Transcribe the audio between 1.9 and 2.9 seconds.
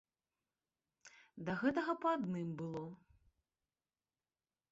па адным было.